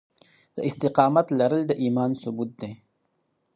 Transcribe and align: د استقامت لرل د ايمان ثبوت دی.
د 0.55 0.57
استقامت 0.69 1.27
لرل 1.39 1.61
د 1.67 1.71
ايمان 1.83 2.11
ثبوت 2.21 2.49
دی. 2.61 2.71